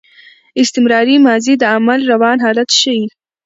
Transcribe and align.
استمراري 0.61 1.15
ماضي 1.27 1.53
د 1.57 1.63
عمل 1.75 1.99
روان 2.13 2.37
حالت 2.45 2.69
ښيي. 2.79 3.05